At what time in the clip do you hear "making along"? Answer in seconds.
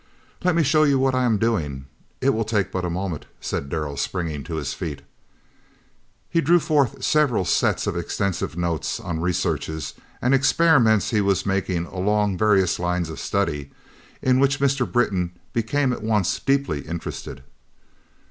11.45-12.35